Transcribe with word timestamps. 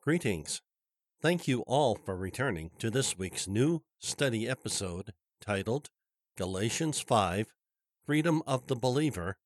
Greetings. 0.00 0.62
Thank 1.20 1.48
you 1.48 1.62
all 1.62 1.96
for 1.96 2.16
returning 2.16 2.70
to 2.78 2.88
this 2.88 3.18
week's 3.18 3.48
new 3.48 3.82
study 3.98 4.48
episode 4.48 5.12
titled 5.40 5.90
Galatians 6.36 7.00
5 7.00 7.52
Freedom 8.06 8.40
of 8.46 8.68
the 8.68 8.76
Believer, 8.76 9.38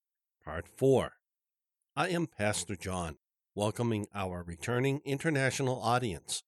Part 0.45 0.69
4. 0.69 1.15
I 1.96 2.11
am 2.11 2.27
Pastor 2.27 2.77
John, 2.77 3.17
welcoming 3.54 4.07
our 4.15 4.43
returning 4.43 5.01
international 5.07 5.80
audience. 5.80 6.42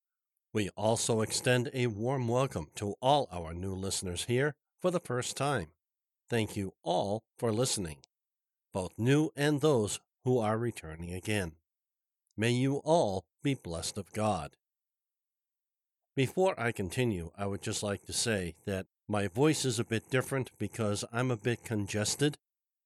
We 0.53 0.69
also 0.77 1.23
extend 1.23 1.71
a 1.73 1.87
warm 1.87 2.29
welcome 2.29 2.67
to 2.77 2.95
all 3.01 3.27
our 3.33 3.55
new 3.55 3.73
listeners 3.73 4.27
here 4.27 4.55
for 4.83 4.91
the 4.91 5.01
first 5.01 5.35
time. 5.35 5.69
Thank 6.29 6.57
you 6.57 6.75
all 6.83 7.25
for 7.39 7.53
listening, 7.53 7.97
both 8.73 8.93
new 8.99 9.31
and 9.35 9.63
those 9.63 9.99
who 10.25 10.39
are 10.39 10.59
returning 10.59 11.15
again. 11.15 11.53
May 12.37 12.51
you 12.51 12.83
all 12.85 13.25
be 13.45 13.55
blessed 13.55 13.99
of 13.99 14.13
God. 14.13 14.57
Before 16.17 16.59
I 16.59 16.73
continue, 16.73 17.31
I 17.37 17.47
would 17.47 17.63
just 17.63 17.83
like 17.83 18.07
to 18.07 18.13
say 18.13 18.55
that 18.65 18.87
my 19.07 19.29
voice 19.29 19.65
is 19.67 19.79
a 19.79 19.85
bit 19.85 20.11
different 20.11 20.51
because 20.59 21.05
I'm 21.13 21.31
a 21.31 21.37
bit 21.37 21.63
congested 21.63 22.39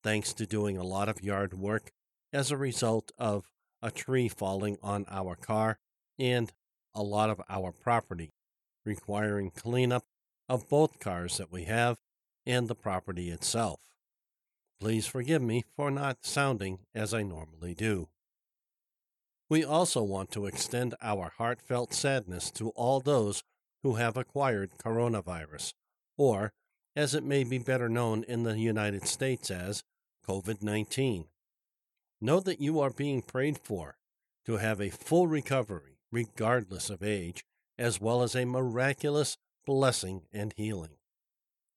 thanks 0.02 0.32
to 0.32 0.46
doing 0.46 0.76
a 0.76 0.84
lot 0.84 1.08
of 1.08 1.22
yard 1.22 1.54
work 1.54 1.92
as 2.32 2.50
a 2.50 2.56
result 2.56 3.12
of 3.18 3.46
a 3.80 3.92
tree 3.92 4.28
falling 4.28 4.78
on 4.82 5.06
our 5.08 5.36
car 5.36 5.78
and 6.18 6.52
a 6.94 7.02
lot 7.02 7.30
of 7.30 7.40
our 7.48 7.70
property, 7.70 8.32
requiring 8.84 9.50
cleanup 9.50 10.04
of 10.48 10.68
both 10.68 10.98
cars 10.98 11.36
that 11.36 11.52
we 11.52 11.64
have 11.64 11.98
and 12.44 12.66
the 12.66 12.74
property 12.74 13.30
itself. 13.30 13.80
Please 14.80 15.06
forgive 15.06 15.42
me 15.42 15.64
for 15.76 15.90
not 15.90 16.24
sounding 16.24 16.80
as 16.94 17.14
I 17.14 17.22
normally 17.22 17.74
do. 17.74 18.08
We 19.50 19.64
also 19.64 20.02
want 20.02 20.30
to 20.32 20.46
extend 20.46 20.94
our 21.00 21.32
heartfelt 21.38 21.94
sadness 21.94 22.50
to 22.52 22.68
all 22.70 23.00
those 23.00 23.42
who 23.82 23.94
have 23.94 24.16
acquired 24.16 24.72
coronavirus, 24.82 25.72
or, 26.18 26.52
as 26.94 27.14
it 27.14 27.24
may 27.24 27.44
be 27.44 27.58
better 27.58 27.88
known 27.88 28.24
in 28.24 28.42
the 28.42 28.58
United 28.58 29.06
States 29.06 29.50
as 29.50 29.84
COVID 30.26 30.62
19. 30.62 31.24
Know 32.20 32.40
that 32.40 32.60
you 32.60 32.80
are 32.80 32.90
being 32.90 33.22
prayed 33.22 33.58
for 33.58 33.96
to 34.44 34.56
have 34.56 34.80
a 34.80 34.90
full 34.90 35.26
recovery, 35.26 35.98
regardless 36.12 36.90
of 36.90 37.02
age, 37.02 37.44
as 37.78 38.00
well 38.00 38.22
as 38.22 38.34
a 38.34 38.44
miraculous 38.44 39.36
blessing 39.64 40.22
and 40.32 40.52
healing. 40.56 40.96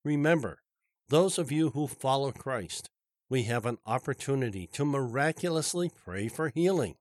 Remember, 0.03 0.59
those 1.08 1.38
of 1.38 1.52
you 1.52 1.69
who 1.69 1.88
follow 1.88 2.31
Christ, 2.31 2.89
we 3.30 3.44
have 3.44 3.66
an 3.66 3.78
opportunity 3.85 4.67
to 4.73 4.83
miraculously 4.83 5.89
pray 6.03 6.28
for 6.28 6.50
healing. 6.50 6.95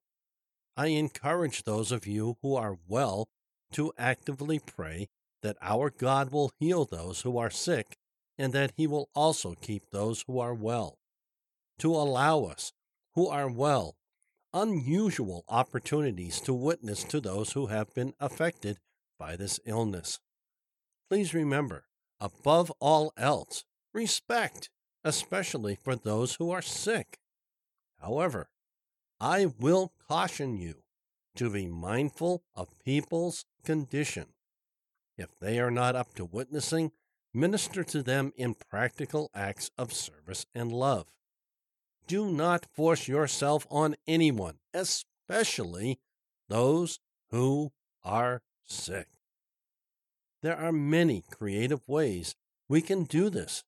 I 0.80 0.86
encourage 0.86 1.64
those 1.64 1.92
of 1.92 2.06
you 2.06 2.38
who 2.40 2.56
are 2.56 2.78
well 2.88 3.28
to 3.72 3.92
actively 3.98 4.58
pray 4.58 5.08
that 5.42 5.58
our 5.60 5.90
God 5.90 6.32
will 6.32 6.52
heal 6.58 6.86
those 6.86 7.20
who 7.20 7.36
are 7.36 7.50
sick 7.50 7.98
and 8.38 8.54
that 8.54 8.72
he 8.78 8.86
will 8.86 9.10
also 9.14 9.54
keep 9.60 9.90
those 9.90 10.24
who 10.26 10.38
are 10.38 10.54
well. 10.54 10.96
To 11.80 11.94
allow 11.94 12.44
us, 12.44 12.72
who 13.14 13.28
are 13.28 13.50
well, 13.50 13.96
unusual 14.54 15.44
opportunities 15.50 16.40
to 16.40 16.54
witness 16.54 17.04
to 17.04 17.20
those 17.20 17.52
who 17.52 17.66
have 17.66 17.92
been 17.92 18.14
affected 18.18 18.78
by 19.18 19.36
this 19.36 19.60
illness. 19.66 20.18
Please 21.10 21.34
remember, 21.34 21.84
above 22.18 22.72
all 22.80 23.12
else, 23.18 23.66
respect, 23.92 24.70
especially 25.04 25.74
for 25.74 25.94
those 25.94 26.36
who 26.36 26.50
are 26.50 26.62
sick. 26.62 27.18
However, 28.00 28.48
I 29.20 29.52
will 29.58 29.92
caution 30.08 30.56
you 30.56 30.76
to 31.36 31.50
be 31.50 31.66
mindful 31.66 32.42
of 32.54 32.78
people's 32.82 33.44
condition. 33.64 34.28
If 35.18 35.38
they 35.38 35.60
are 35.60 35.70
not 35.70 35.94
up 35.94 36.14
to 36.14 36.24
witnessing, 36.24 36.92
minister 37.34 37.84
to 37.84 38.02
them 38.02 38.32
in 38.34 38.54
practical 38.54 39.30
acts 39.34 39.70
of 39.76 39.92
service 39.92 40.46
and 40.54 40.72
love. 40.72 41.08
Do 42.06 42.30
not 42.32 42.64
force 42.64 43.08
yourself 43.08 43.66
on 43.70 43.94
anyone, 44.06 44.56
especially 44.72 46.00
those 46.48 46.98
who 47.30 47.72
are 48.02 48.40
sick. 48.64 49.08
There 50.42 50.56
are 50.56 50.72
many 50.72 51.22
creative 51.30 51.86
ways 51.86 52.34
we 52.70 52.80
can 52.80 53.04
do 53.04 53.28
this. 53.28 53.64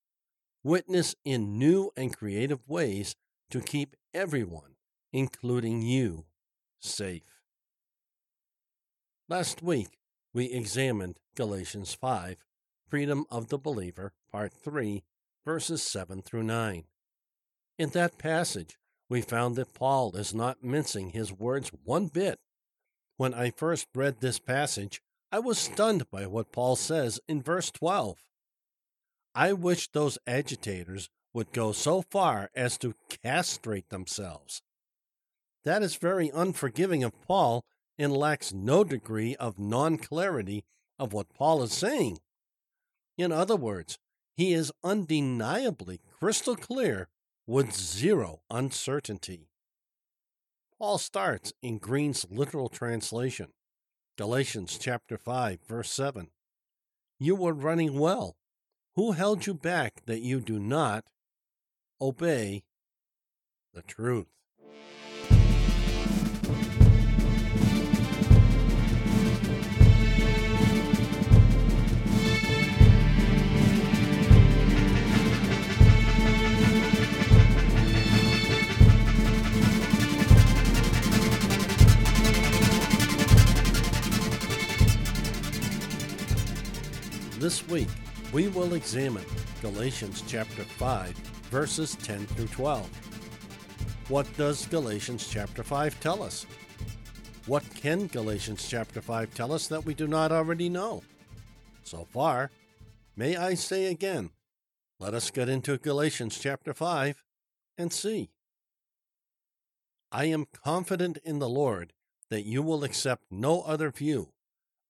Witness 0.65 1.15
in 1.26 1.59
new 1.59 1.91
and 1.94 2.16
creative 2.16 2.66
ways 2.66 3.16
to 3.50 3.60
keep 3.60 3.94
everyone 4.15 4.72
including 5.12 5.83
you, 5.83 6.25
safe. 6.81 7.41
Last 9.28 9.62
week, 9.62 9.99
we 10.34 10.47
examined 10.47 11.19
Galatians 11.37 11.95
5, 11.95 12.37
Freedom 12.89 13.25
of 13.31 13.49
the 13.49 13.59
Believer, 13.59 14.12
Part 14.31 14.53
3, 14.53 15.03
verses 15.45 15.83
7 15.83 16.23
through 16.23 16.43
9. 16.43 16.84
In 17.78 17.89
that 17.91 18.19
passage, 18.19 18.78
we 19.09 19.21
found 19.21 19.56
that 19.56 19.75
Paul 19.75 20.17
is 20.17 20.34
not 20.34 20.65
mincing 20.65 21.11
his 21.11 21.33
words 21.33 21.71
one 21.84 22.06
bit. 22.06 22.39
When 23.17 23.34
I 23.34 23.50
first 23.50 23.87
read 23.94 24.21
this 24.21 24.39
passage, 24.39 25.03
I 25.31 25.39
was 25.39 25.59
stunned 25.59 26.11
by 26.11 26.27
what 26.27 26.53
Paul 26.53 26.77
says 26.77 27.21
in 27.29 27.43
verse 27.43 27.71
12. 27.71 28.19
I 29.34 29.53
wish 29.53 29.89
those 29.89 30.19
agitators 30.27 31.09
would 31.33 31.53
go 31.53 31.73
so 31.73 32.03
far 32.03 32.50
as 32.55 32.77
to 32.79 32.94
castrate 33.23 33.89
themselves. 33.89 34.62
That 35.65 35.83
is 35.83 35.97
very 35.97 36.31
unforgiving 36.31 37.05
of 37.05 37.21
Paul 37.27 37.65
and 37.99 38.17
lacks 38.17 38.53
no 38.53 38.84
degree 38.84 39.37
of 39.37 39.59
non 39.59 39.99
clarity 39.99 40.65
of 40.99 41.12
what 41.12 41.34
Paul 41.34 41.62
is 41.62 41.73
saying. 41.73 42.19
In 43.17 43.31
other 43.33 43.56
words, 43.56 43.99
he 44.34 44.53
is 44.55 44.73
undeniably 44.83 46.00
crystal 46.19 46.56
clear 46.56 47.09
with 47.47 47.73
zero 47.73 48.41
uncertainty. 48.50 49.49
Paul 50.78 50.99
starts 50.99 51.53
in 51.62 51.79
Green's 51.79 52.27
literal 52.31 52.69
translation, 52.69 53.49
Galatians 54.17 54.79
chapter 54.81 55.17
5 55.17 55.61
verse 55.69 55.91
7. 55.93 56.29
You 57.21 57.37
were 57.37 57.53
running 57.53 57.99
well. 57.99 58.37
Who 58.97 59.12
held 59.12 59.47
you 59.47 59.55
back 59.55 60.03
that 60.06 60.21
you 60.21 60.41
do 60.41 60.59
not 60.59 61.05
obey 62.00 62.65
the 63.73 63.83
truth? 63.83 64.41
This 87.42 87.66
week, 87.66 87.88
we 88.32 88.47
will 88.47 88.75
examine 88.75 89.25
Galatians 89.62 90.22
chapter 90.28 90.62
5, 90.62 91.08
verses 91.50 91.97
10 91.97 92.25
through 92.26 92.47
12. 92.47 92.86
What 94.08 94.28
does 94.36 94.64
Galatians 94.66 95.26
chapter 95.28 95.64
5 95.64 95.98
tell 95.98 96.22
us? 96.22 96.47
What 97.47 97.64
can 97.75 98.06
Galatians 98.06 98.69
chapter 98.69 99.00
5 99.00 99.34
tell 99.34 99.52
us 99.52 99.66
that 99.66 99.84
we 99.84 99.92
do 99.92 100.06
not 100.06 100.31
already 100.31 100.69
know? 100.69 101.02
So 101.82 102.06
far, 102.12 102.52
may 103.16 103.34
I 103.34 103.54
say 103.54 103.86
again, 103.86 104.31
let 105.00 105.12
us 105.12 105.32
get 105.32 105.48
into 105.48 105.76
Galatians 105.78 106.38
chapter 106.38 106.72
5 106.72 107.25
and 107.76 107.92
see. 107.92 108.31
I 110.12 110.26
am 110.26 110.47
confident 110.64 111.19
in 111.25 111.41
the 111.41 111.48
Lord 111.48 111.92
that 112.31 112.47
you 112.47 112.62
will 112.62 112.84
accept 112.84 113.25
no 113.32 113.62
other 113.62 113.90
view 113.90 114.28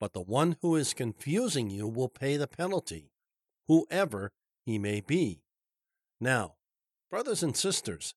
but 0.03 0.15
the 0.15 0.21
one 0.21 0.57
who 0.63 0.75
is 0.75 0.95
confusing 0.95 1.71
you 1.71 1.87
will 1.87 2.09
pay 2.09 2.37
the 2.37 2.49
penalty, 2.49 3.13
whoever 3.69 4.33
he 4.67 4.77
may 4.77 5.01
be. 5.01 5.45
Now, 6.21 6.55
brothers 7.09 7.41
and 7.41 7.57
sisters, 7.57 8.13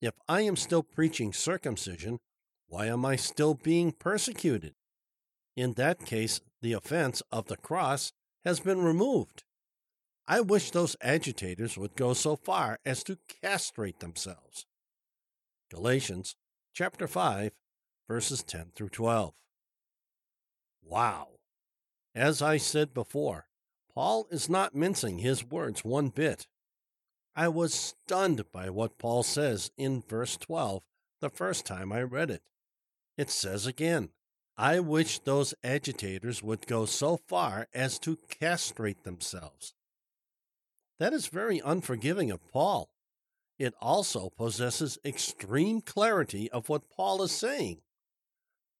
if 0.00 0.14
I 0.28 0.42
am 0.42 0.54
still 0.54 0.84
preaching 0.84 1.32
circumcision, 1.32 2.20
why 2.68 2.86
am 2.86 3.04
I 3.04 3.16
still 3.16 3.54
being 3.54 3.90
persecuted? 3.90 4.74
In 5.56 5.72
that 5.72 6.06
case, 6.06 6.40
the 6.62 6.72
offense 6.72 7.20
of 7.32 7.46
the 7.46 7.56
cross 7.56 8.12
has 8.44 8.60
been 8.60 8.84
removed. 8.84 9.42
I 10.28 10.40
wish 10.40 10.70
those 10.70 10.94
agitators 11.02 11.76
would 11.76 11.96
go 11.96 12.14
so 12.14 12.36
far 12.36 12.78
as 12.86 13.02
to 13.02 13.18
castrate 13.42 13.98
themselves. 13.98 14.66
Galatians 15.68 16.36
chapter 16.72 17.08
5 17.08 17.50
verses 18.06 18.44
10 18.44 18.66
through 18.76 18.90
12. 18.90 19.34
Wow. 20.84 21.28
As 22.14 22.42
I 22.42 22.56
said 22.56 22.94
before, 22.94 23.46
Paul 23.92 24.26
is 24.30 24.48
not 24.48 24.74
mincing 24.74 25.18
his 25.18 25.44
words 25.44 25.84
one 25.84 26.08
bit. 26.08 26.46
I 27.36 27.48
was 27.48 27.74
stunned 27.74 28.44
by 28.52 28.70
what 28.70 28.98
Paul 28.98 29.22
says 29.22 29.70
in 29.76 30.02
verse 30.02 30.36
12 30.36 30.82
the 31.20 31.30
first 31.30 31.64
time 31.64 31.92
I 31.92 32.02
read 32.02 32.30
it. 32.30 32.42
It 33.16 33.30
says 33.30 33.66
again, 33.66 34.10
I 34.56 34.78
wish 34.78 35.18
those 35.18 35.54
agitators 35.64 36.42
would 36.42 36.66
go 36.66 36.86
so 36.86 37.16
far 37.16 37.66
as 37.74 37.98
to 38.00 38.18
castrate 38.28 39.02
themselves. 39.02 39.74
That 41.00 41.12
is 41.12 41.26
very 41.26 41.60
unforgiving 41.64 42.30
of 42.30 42.46
Paul. 42.52 42.90
It 43.58 43.74
also 43.80 44.30
possesses 44.30 44.98
extreme 45.04 45.80
clarity 45.80 46.50
of 46.50 46.68
what 46.68 46.90
Paul 46.90 47.22
is 47.22 47.32
saying. 47.32 47.78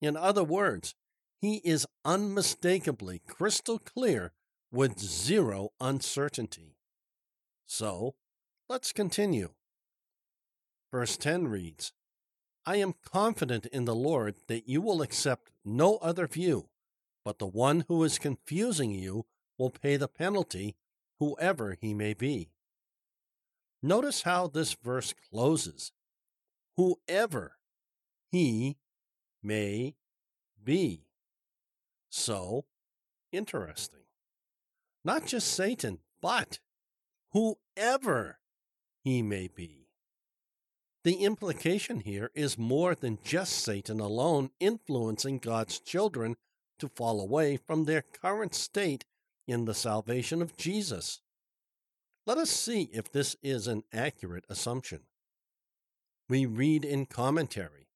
In 0.00 0.16
other 0.16 0.44
words, 0.44 0.94
he 1.40 1.56
is 1.56 1.86
unmistakably 2.04 3.20
crystal 3.26 3.78
clear 3.78 4.32
with 4.72 4.98
zero 4.98 5.70
uncertainty. 5.80 6.76
So, 7.66 8.14
let's 8.68 8.92
continue. 8.92 9.50
Verse 10.90 11.16
10 11.16 11.48
reads 11.48 11.92
I 12.66 12.76
am 12.76 12.94
confident 13.04 13.66
in 13.66 13.84
the 13.84 13.94
Lord 13.94 14.36
that 14.48 14.68
you 14.68 14.80
will 14.80 15.02
accept 15.02 15.50
no 15.64 15.96
other 15.98 16.26
view, 16.26 16.68
but 17.24 17.38
the 17.38 17.46
one 17.46 17.84
who 17.88 18.02
is 18.04 18.18
confusing 18.18 18.90
you 18.92 19.26
will 19.58 19.70
pay 19.70 19.96
the 19.96 20.08
penalty, 20.08 20.76
whoever 21.18 21.76
he 21.80 21.94
may 21.94 22.14
be. 22.14 22.50
Notice 23.82 24.22
how 24.22 24.46
this 24.46 24.72
verse 24.72 25.14
closes. 25.30 25.92
Whoever 26.76 27.58
he 28.30 28.78
may 29.42 29.94
be. 30.62 31.03
So 32.16 32.64
interesting. 33.32 34.04
Not 35.04 35.26
just 35.26 35.48
Satan, 35.48 35.98
but 36.22 36.60
whoever 37.32 38.38
he 39.02 39.20
may 39.20 39.48
be. 39.48 39.88
The 41.02 41.24
implication 41.24 41.98
here 41.98 42.30
is 42.32 42.56
more 42.56 42.94
than 42.94 43.18
just 43.24 43.54
Satan 43.54 43.98
alone 43.98 44.50
influencing 44.60 45.38
God's 45.38 45.80
children 45.80 46.36
to 46.78 46.88
fall 46.88 47.20
away 47.20 47.56
from 47.56 47.84
their 47.84 48.02
current 48.02 48.54
state 48.54 49.04
in 49.48 49.64
the 49.64 49.74
salvation 49.74 50.40
of 50.40 50.56
Jesus. 50.56 51.20
Let 52.26 52.38
us 52.38 52.48
see 52.48 52.90
if 52.92 53.10
this 53.10 53.34
is 53.42 53.66
an 53.66 53.82
accurate 53.92 54.44
assumption. 54.48 55.00
We 56.28 56.46
read 56.46 56.84
in 56.84 57.06
commentary 57.06 57.88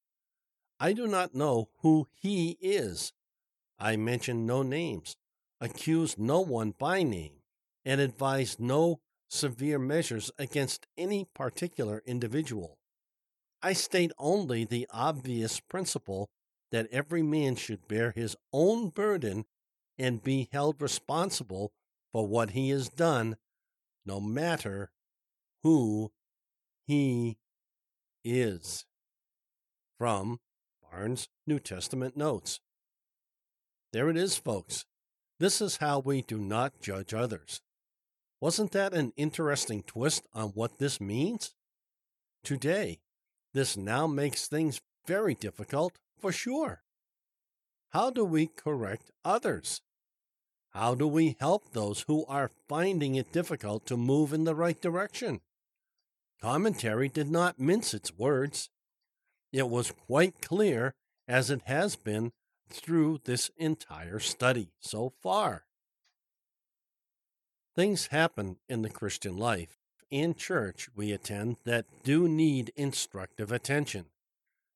I 0.81 0.93
do 0.93 1.07
not 1.07 1.37
know 1.37 1.69
who 1.83 2.09
he 2.13 2.59
is. 2.61 3.13
I 3.79 3.97
mention 3.97 4.47
no 4.47 4.63
names, 4.63 5.17
accuse 5.61 6.19
no 6.19 6.41
one 6.41 6.75
by 6.77 7.03
name, 7.03 7.43
and 7.85 8.01
advise 8.01 8.59
no 8.59 9.01
severe 9.29 9.79
measures 9.79 10.31
against 10.39 10.87
any 10.97 11.27
particular 11.35 12.03
individual. 12.07 12.79
I 13.63 13.73
state 13.73 14.13
only 14.19 14.65
the 14.65 14.87
obvious 14.91 15.61
principle 15.61 16.29
that 16.71 16.89
every 16.91 17.23
man 17.23 17.57
should 17.57 17.89
bear 17.89 18.13
his 18.13 18.37
own 18.53 18.91
burden 18.91 19.45
and 19.99 20.23
be 20.23 20.49
held 20.53 20.81
responsible 20.81 21.73
for 22.13 22.27
what 22.27 22.51
he 22.51 22.71
has 22.71 22.89
done, 22.89 23.37
no 24.07 24.21
matter 24.21 24.91
who 25.63 26.13
he 26.87 27.39
is. 28.25 28.85
From 29.99 30.39
Barnes' 30.83 31.29
New 31.47 31.59
Testament 31.59 32.17
Notes. 32.17 32.61
There 33.93 34.11
it 34.11 34.17
is, 34.17 34.37
folks. 34.37 34.85
This 35.41 35.61
is 35.63 35.79
how 35.79 36.01
we 36.01 36.21
do 36.21 36.39
not 36.39 36.81
judge 36.81 37.15
others. 37.15 37.63
Wasn't 38.41 38.73
that 38.73 38.93
an 38.93 39.13
interesting 39.17 39.83
twist 39.83 40.27
on 40.35 40.49
what 40.51 40.79
this 40.79 41.01
means? 41.01 41.55
Today, 42.45 42.99
this 43.55 43.77
now 43.77 44.07
makes 44.07 44.47
things 44.47 44.81
very 45.07 45.35
difficult 45.35 45.99
for 46.21 46.33
sure. 46.33 46.83
How 47.91 48.11
do 48.11 48.25
we 48.25 48.47
correct 48.47 49.11
others? 49.25 49.81
How 50.71 50.95
do 50.95 51.09
we 51.09 51.37
help 51.41 51.73
those 51.73 52.05
who 52.07 52.27
are 52.27 52.51
finding 52.69 53.15
it 53.15 53.33
difficult 53.33 53.87
to 53.87 53.97
move 53.97 54.35
in 54.35 54.45
the 54.45 54.55
right 54.55 54.79
direction? 54.79 55.41
Commentary 56.43 57.09
did 57.09 57.31
not 57.31 57.59
mince 57.59 57.95
its 57.95 58.13
words. 58.17 58.69
It 59.51 59.71
was 59.71 59.93
quite 59.93 60.43
clear, 60.43 60.95
as 61.27 61.51
it 61.51 61.63
has 61.65 61.97
been 61.97 62.33
through 62.69 63.21
this 63.25 63.51
entire 63.57 64.19
study 64.19 64.71
so 64.81 65.13
far. 65.23 65.65
Things 67.75 68.09
happen 68.09 68.57
in 68.69 68.83
the 68.83 68.91
Christian 68.91 69.37
life 69.37 69.79
and 70.11 70.37
church 70.37 70.89
we 70.95 71.13
attend 71.13 71.57
that 71.65 71.87
do 72.03 72.29
need 72.29 72.73
instructive 72.77 73.53
attention. 73.53 74.07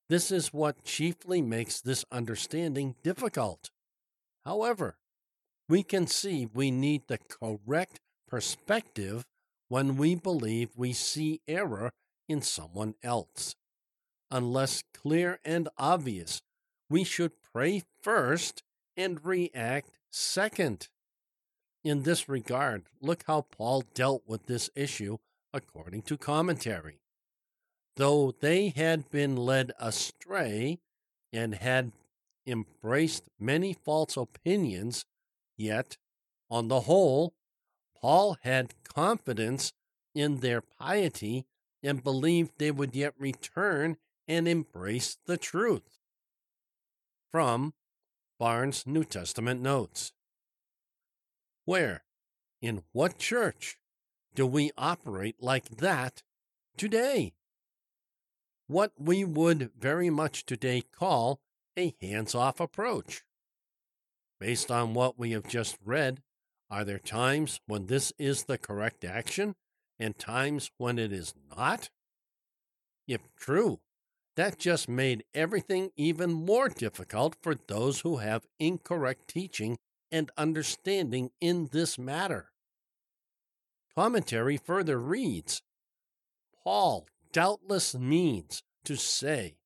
This 0.09 0.31
is 0.31 0.53
what 0.53 0.85
chiefly 0.85 1.41
makes 1.41 1.81
this 1.81 2.05
understanding 2.13 2.97
difficult. 3.03 3.71
However, 4.45 4.97
we 5.69 5.83
can 5.83 6.07
see 6.07 6.47
we 6.53 6.71
need 6.71 7.03
the 7.09 7.19
correct 7.19 8.01
perspective 8.29 9.25
when 9.69 9.97
we 9.97 10.15
believe 10.15 10.71
we 10.77 10.93
see 10.93 11.41
error 11.49 11.93
in 12.29 12.43
someone 12.43 12.95
else. 13.03 13.55
Unless 14.31 14.85
clear 14.95 15.39
and 15.45 15.69
obvious, 15.79 16.43
we 16.89 17.05
should 17.05 17.42
pray 17.53 17.83
first 18.01 18.63
and 18.97 19.25
react 19.25 19.99
second. 20.11 20.89
In 21.85 22.03
this 22.03 22.29
regard, 22.29 22.85
look 23.01 23.25
how 23.27 23.43
Paul 23.43 23.85
dealt 23.95 24.23
with 24.27 24.47
this 24.47 24.71
issue 24.75 25.19
according 25.53 26.03
to 26.03 26.17
commentary. 26.17 27.01
Though 27.97 28.33
they 28.41 28.69
had 28.69 29.11
been 29.11 29.37
led 29.37 29.73
astray 29.79 30.79
and 31.33 31.55
had 31.55 31.93
embraced 32.47 33.29
many 33.39 33.73
false 33.75 34.17
opinions, 34.17 35.05
yet, 35.57 35.97
on 36.51 36.69
the 36.69 36.81
whole, 36.81 37.35
Paul 38.01 38.39
had 38.43 38.75
confidence 38.83 39.73
in 40.15 40.41
their 40.41 40.61
piety 40.61 41.47
and 41.83 42.03
believed 42.03 42.53
they 42.59 42.71
would 42.71 42.95
yet 42.95 43.15
return 43.19 43.97
and 44.29 44.47
embrace 44.47 45.19
the 45.27 45.37
truth. 45.37 46.02
From 47.33 47.73
Barnes' 48.39 48.87
New 48.87 49.05
Testament 49.05 49.63
Notes. 49.63 50.13
Where? 51.65 52.05
In 52.61 52.83
what 52.93 53.17
church 53.17 53.79
do 54.35 54.47
we 54.47 54.71
operate 54.77 55.37
like 55.41 55.79
that 55.79 56.23
today? 56.77 57.33
What 58.67 58.93
we 58.99 59.25
would 59.25 59.71
very 59.79 60.11
much 60.11 60.45
today 60.45 60.83
call 60.95 61.41
a 61.75 61.95
hands 62.03 62.35
off 62.35 62.61
approach. 62.61 63.23
Based 64.39 64.71
on 64.71 64.93
what 64.93 65.19
we 65.19 65.31
have 65.31 65.49
just 65.49 65.79
read, 65.83 66.21
are 66.71 66.85
there 66.85 66.99
times 66.99 67.61
when 67.67 67.87
this 67.87 68.13
is 68.19 68.45
the 68.45 68.59
correct 68.59 69.07
action 69.07 69.55
and 69.99 70.19
times 70.19 70.71
when 70.77 70.99
it 70.99 71.15
is 71.15 71.33
not? 71.57 71.89
If 73.09 73.23
true, 73.37 73.81
that 74.37 74.59
just 74.59 74.89
made 74.89 75.25
everything 75.35 75.91
even 75.97 76.33
more 76.33 76.69
difficult 76.69 77.37
for 77.43 77.55
those 77.55 78.01
who 78.01 78.19
have 78.19 78.47
incorrect 78.59 79.29
teaching 79.29 79.79
and 80.11 80.31
understanding 80.37 81.31
in 81.41 81.69
this 81.73 81.99
matter. 81.99 82.51
Commentary 83.95 84.57
further 84.57 84.99
reads 84.99 85.63
Paul 86.63 87.07
doubtless 87.33 87.95
means 87.95 88.63
to 88.85 88.97
say 88.97 89.57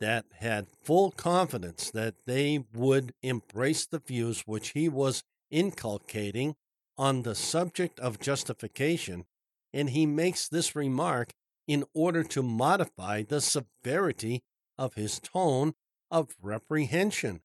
that 0.00 0.26
had 0.38 0.66
full 0.82 1.10
confidence 1.10 1.90
that 1.90 2.14
they 2.26 2.64
would 2.74 3.12
embrace 3.22 3.86
the 3.86 3.98
views 3.98 4.42
which 4.46 4.70
he 4.70 4.88
was 4.88 5.22
inculcating 5.50 6.56
on 6.98 7.22
the 7.22 7.34
subject 7.34 7.98
of 8.00 8.20
justification, 8.20 9.24
and 9.72 9.90
he 9.90 10.06
makes 10.06 10.48
this 10.48 10.76
remark 10.76 11.32
in 11.66 11.84
order 11.94 12.22
to 12.22 12.42
modify 12.42 13.22
the 13.22 13.40
severity 13.40 14.42
of 14.76 14.94
his 14.94 15.20
tone 15.20 15.74
of 16.10 16.36
reprehension, 16.40 17.40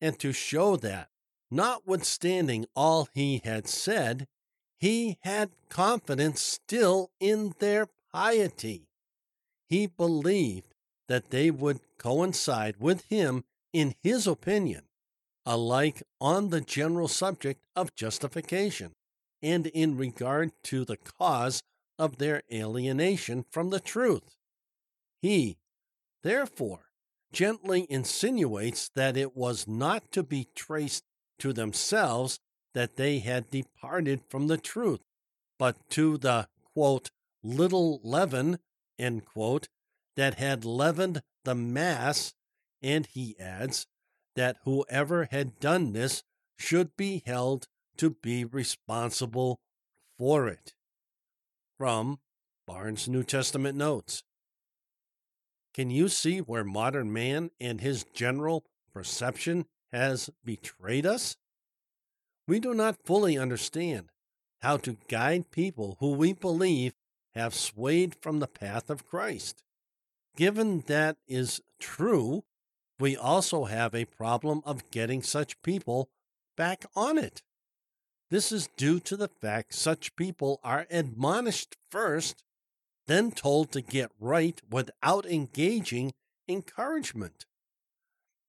and 0.00 0.18
to 0.18 0.32
show 0.32 0.76
that 0.76 1.08
Notwithstanding 1.50 2.66
all 2.74 3.08
he 3.14 3.40
had 3.44 3.68
said, 3.68 4.26
he 4.78 5.18
had 5.22 5.50
confidence 5.68 6.40
still 6.40 7.10
in 7.20 7.54
their 7.60 7.86
piety. 8.12 8.88
He 9.68 9.86
believed 9.86 10.74
that 11.08 11.30
they 11.30 11.50
would 11.50 11.80
coincide 11.98 12.76
with 12.78 13.04
him 13.08 13.44
in 13.72 13.94
his 14.02 14.26
opinion, 14.26 14.82
alike 15.44 16.02
on 16.20 16.50
the 16.50 16.60
general 16.60 17.08
subject 17.08 17.64
of 17.76 17.94
justification 17.94 18.92
and 19.42 19.66
in 19.68 19.96
regard 19.96 20.50
to 20.64 20.84
the 20.84 20.96
cause 20.96 21.62
of 21.98 22.18
their 22.18 22.42
alienation 22.52 23.44
from 23.50 23.70
the 23.70 23.80
truth. 23.80 24.36
He, 25.20 25.58
therefore, 26.22 26.90
gently 27.32 27.86
insinuates 27.90 28.88
that 28.94 29.16
it 29.16 29.36
was 29.36 29.66
not 29.66 30.10
to 30.12 30.22
be 30.22 30.48
traced 30.54 31.04
to 31.38 31.52
themselves 31.52 32.40
that 32.74 32.96
they 32.96 33.18
had 33.18 33.50
departed 33.50 34.20
from 34.28 34.46
the 34.46 34.58
truth, 34.58 35.00
but 35.58 35.76
to 35.90 36.18
the 36.18 36.48
quote, 36.74 37.10
little 37.42 38.00
leaven 38.02 38.58
quote, 39.24 39.68
that 40.16 40.34
had 40.34 40.64
leavened 40.64 41.22
the 41.44 41.54
mass, 41.54 42.34
and 42.82 43.06
he 43.06 43.38
adds, 43.38 43.86
that 44.34 44.56
whoever 44.64 45.28
had 45.30 45.58
done 45.58 45.92
this 45.92 46.22
should 46.58 46.96
be 46.96 47.22
held 47.26 47.66
to 47.96 48.10
be 48.10 48.44
responsible 48.44 49.60
for 50.18 50.48
it. 50.48 50.74
From 51.78 52.20
Barnes' 52.66 53.08
New 53.08 53.22
Testament 53.22 53.76
Notes. 53.76 54.22
Can 55.74 55.90
you 55.90 56.08
see 56.08 56.38
where 56.38 56.64
modern 56.64 57.12
man 57.12 57.50
and 57.60 57.80
his 57.80 58.04
general 58.14 58.64
perception 58.94 59.66
has 59.92 60.30
betrayed 60.42 61.04
us? 61.04 61.36
We 62.48 62.60
do 62.60 62.72
not 62.72 63.04
fully 63.04 63.36
understand 63.36 64.08
how 64.60 64.78
to 64.78 64.96
guide 65.08 65.50
people 65.50 65.96
who 66.00 66.12
we 66.12 66.32
believe 66.32 66.94
have 67.34 67.54
swayed 67.54 68.14
from 68.14 68.40
the 68.40 68.46
path 68.46 68.88
of 68.88 69.06
Christ. 69.06 69.62
Given 70.34 70.80
that 70.86 71.18
is 71.28 71.60
true, 71.78 72.44
we 72.98 73.16
also 73.16 73.66
have 73.66 73.94
a 73.94 74.06
problem 74.06 74.62
of 74.64 74.90
getting 74.90 75.22
such 75.22 75.60
people 75.60 76.08
back 76.56 76.86
on 76.94 77.18
it. 77.18 77.42
This 78.30 78.50
is 78.50 78.68
due 78.76 78.98
to 79.00 79.16
the 79.16 79.28
fact 79.28 79.74
such 79.74 80.16
people 80.16 80.58
are 80.64 80.86
admonished 80.90 81.76
first, 81.90 82.42
then 83.06 83.30
told 83.30 83.70
to 83.72 83.80
get 83.80 84.10
right 84.18 84.60
without 84.68 85.26
engaging 85.26 86.12
encouragement. 86.48 87.46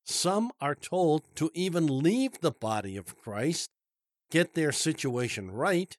Some 0.04 0.52
are 0.60 0.74
told 0.74 1.24
to 1.36 1.52
even 1.54 2.02
leave 2.02 2.40
the 2.40 2.52
body 2.52 2.98
of 2.98 3.18
Christ, 3.18 3.70
get 4.32 4.56
their 4.56 4.72
situation 4.72 5.52
right, 5.52 5.96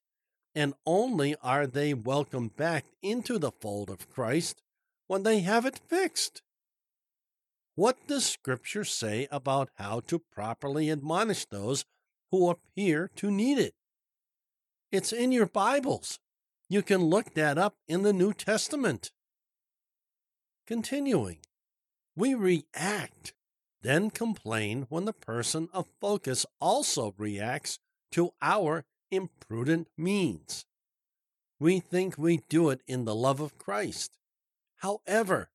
and 0.54 0.74
only 0.84 1.36
are 1.42 1.66
they 1.66 1.94
welcomed 1.94 2.56
back 2.56 2.86
into 3.02 3.38
the 3.38 3.52
fold 3.52 3.90
of 3.90 4.10
Christ 4.10 4.60
when 5.06 5.22
they 5.22 5.40
have 5.40 5.64
it 5.64 5.78
fixed. 5.88 6.42
What 7.76 7.96
does 8.08 8.26
Scripture 8.26 8.84
say 8.84 9.28
about 9.30 9.70
how 9.76 10.00
to 10.08 10.18
properly 10.18 10.90
admonish 10.90 11.44
those 11.44 11.84
who 12.30 12.50
appear 12.50 13.10
to 13.16 13.30
need 13.30 13.58
it? 13.58 13.74
It's 14.90 15.12
in 15.12 15.32
your 15.32 15.46
Bibles. 15.46 16.18
You 16.68 16.82
can 16.82 17.04
look 17.04 17.34
that 17.34 17.58
up 17.58 17.76
in 17.86 18.02
the 18.02 18.12
New 18.12 18.32
Testament. 18.32 19.10
Continuing, 20.66 21.38
we 22.14 22.34
react, 22.34 23.32
then 23.82 24.10
complain 24.10 24.86
when 24.88 25.04
the 25.04 25.12
person 25.12 25.68
of 25.72 25.86
focus 26.00 26.44
also 26.60 27.14
reacts 27.16 27.78
to 28.12 28.32
our 28.42 28.84
imprudent 29.10 29.88
means. 29.96 30.66
We 31.58 31.80
think 31.80 32.16
we 32.18 32.42
do 32.48 32.70
it 32.70 32.82
in 32.86 33.04
the 33.04 33.14
love 33.14 33.40
of 33.40 33.58
Christ. 33.58 34.18
However, 34.76 35.50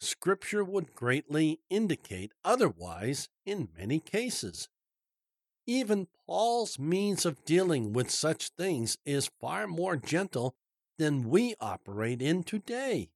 Scripture 0.00 0.64
would 0.64 0.94
greatly 0.94 1.60
indicate 1.70 2.32
otherwise 2.44 3.28
in 3.44 3.68
many 3.76 4.00
cases. 4.00 4.68
Even 5.66 6.08
Paul's 6.26 6.78
means 6.78 7.24
of 7.24 7.44
dealing 7.44 7.92
with 7.92 8.10
such 8.10 8.48
things 8.50 8.98
is 9.04 9.30
far 9.40 9.66
more 9.66 9.96
gentle 9.96 10.56
than 10.98 11.28
we 11.28 11.54
operate 11.60 12.20
in 12.20 12.42
today. 12.42 13.10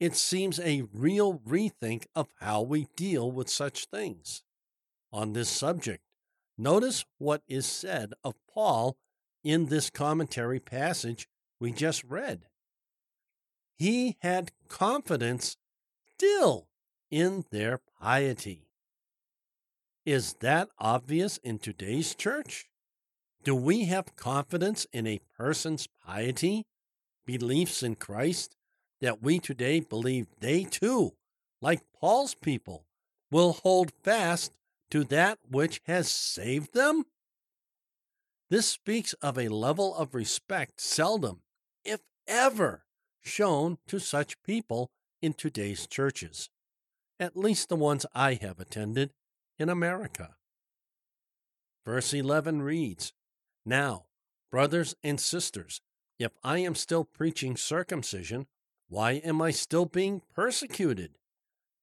It 0.00 0.16
seems 0.16 0.58
a 0.58 0.84
real 0.92 1.38
rethink 1.46 2.06
of 2.14 2.28
how 2.40 2.62
we 2.62 2.88
deal 2.96 3.30
with 3.30 3.48
such 3.48 3.86
things. 3.86 4.42
On 5.12 5.32
this 5.32 5.48
subject, 5.48 6.02
notice 6.58 7.04
what 7.18 7.42
is 7.46 7.66
said 7.66 8.12
of 8.24 8.34
Paul 8.52 8.96
in 9.44 9.66
this 9.66 9.90
commentary 9.90 10.60
passage 10.60 11.28
we 11.60 11.72
just 11.72 12.02
read. 12.04 12.46
He 13.76 14.16
had 14.20 14.52
confidence 14.68 15.56
still 16.14 16.68
in 17.10 17.44
their 17.50 17.80
piety. 18.00 18.68
Is 20.04 20.34
that 20.40 20.68
obvious 20.78 21.38
in 21.38 21.58
today's 21.58 22.14
church? 22.14 22.68
Do 23.42 23.54
we 23.54 23.86
have 23.86 24.16
confidence 24.16 24.86
in 24.92 25.06
a 25.06 25.20
person's 25.38 25.86
piety, 26.06 26.66
beliefs 27.24 27.82
in 27.82 27.94
Christ, 27.94 28.54
that 29.00 29.22
we 29.22 29.38
today 29.38 29.80
believe 29.80 30.26
they 30.40 30.64
too, 30.64 31.14
like 31.62 31.80
Paul's 31.98 32.34
people, 32.34 32.84
will 33.30 33.54
hold 33.54 33.92
fast 34.02 34.56
to 34.90 35.04
that 35.04 35.38
which 35.48 35.80
has 35.86 36.10
saved 36.10 36.74
them? 36.74 37.04
This 38.50 38.68
speaks 38.68 39.14
of 39.14 39.38
a 39.38 39.48
level 39.48 39.94
of 39.94 40.14
respect 40.14 40.82
seldom, 40.82 41.40
if 41.82 42.00
ever, 42.28 42.84
shown 43.22 43.78
to 43.88 43.98
such 43.98 44.42
people 44.42 44.90
in 45.22 45.32
today's 45.32 45.86
churches, 45.86 46.50
at 47.18 47.38
least 47.38 47.70
the 47.70 47.76
ones 47.76 48.04
I 48.14 48.34
have 48.34 48.60
attended 48.60 49.10
in 49.58 49.68
America. 49.68 50.36
Verse 51.84 52.14
11 52.14 52.62
reads 52.62 53.12
Now, 53.64 54.06
brothers 54.50 54.94
and 55.02 55.20
sisters, 55.20 55.80
if 56.18 56.32
I 56.42 56.58
am 56.58 56.74
still 56.74 57.04
preaching 57.04 57.56
circumcision, 57.56 58.46
why 58.88 59.12
am 59.12 59.42
I 59.42 59.50
still 59.50 59.86
being 59.86 60.22
persecuted? 60.34 61.18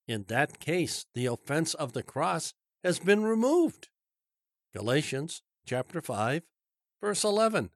In 0.08 0.26
that 0.28 0.60
case, 0.60 1.06
the 1.14 1.26
offense 1.26 1.74
of 1.74 1.94
the 1.94 2.04
cross 2.04 2.54
has 2.84 3.00
been 3.00 3.24
removed. 3.24 3.90
Galatians 4.74 5.42
chapter 5.66 6.02
5, 6.02 6.44
verse 7.02 7.24
11. 7.24 7.70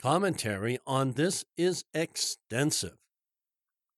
Commentary 0.00 0.78
on 0.86 1.12
this 1.12 1.44
is 1.56 1.84
extensive, 1.92 2.96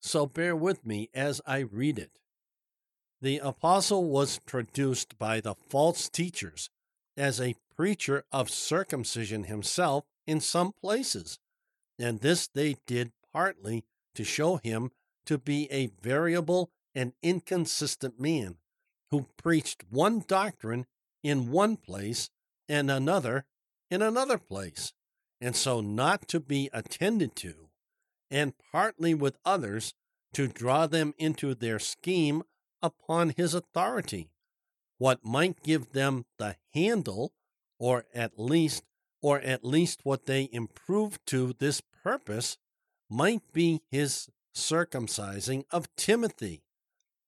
so 0.00 0.26
bear 0.26 0.56
with 0.56 0.84
me 0.84 1.08
as 1.14 1.40
I 1.46 1.60
read 1.60 1.98
it. 1.98 2.18
The 3.22 3.38
apostle 3.38 4.10
was 4.10 4.40
traduced 4.46 5.16
by 5.16 5.40
the 5.40 5.54
false 5.54 6.08
teachers 6.08 6.70
as 7.16 7.40
a 7.40 7.54
preacher 7.76 8.24
of 8.32 8.50
circumcision 8.50 9.44
himself 9.44 10.04
in 10.26 10.40
some 10.40 10.72
places, 10.72 11.38
and 12.00 12.18
this 12.20 12.48
they 12.48 12.78
did 12.84 13.12
partly 13.32 13.84
to 14.16 14.24
show 14.24 14.56
him 14.56 14.90
to 15.26 15.38
be 15.38 15.70
a 15.70 15.86
variable 15.86 16.72
and 16.96 17.12
inconsistent 17.22 18.18
man 18.18 18.56
who 19.12 19.28
preached 19.36 19.84
one 19.88 20.24
doctrine 20.26 20.86
in 21.22 21.52
one 21.52 21.76
place 21.76 22.28
and 22.68 22.90
another 22.90 23.46
in 23.88 24.02
another 24.02 24.38
place, 24.38 24.94
and 25.40 25.54
so 25.54 25.80
not 25.80 26.26
to 26.26 26.40
be 26.40 26.70
attended 26.72 27.36
to, 27.36 27.68
and 28.32 28.54
partly 28.72 29.14
with 29.14 29.38
others 29.44 29.94
to 30.32 30.48
draw 30.48 30.88
them 30.88 31.14
into 31.18 31.54
their 31.54 31.78
scheme 31.78 32.42
upon 32.82 33.30
his 33.36 33.54
authority. 33.54 34.30
What 34.98 35.24
might 35.24 35.62
give 35.62 35.92
them 35.92 36.26
the 36.38 36.56
handle, 36.74 37.32
or 37.78 38.06
at 38.14 38.38
least, 38.38 38.84
or 39.20 39.40
at 39.40 39.64
least 39.64 40.00
what 40.04 40.26
they 40.26 40.48
improved 40.52 41.20
to 41.26 41.54
this 41.58 41.80
purpose, 42.02 42.58
might 43.08 43.42
be 43.52 43.82
his 43.90 44.28
circumcising 44.54 45.64
of 45.70 45.94
Timothy. 45.96 46.62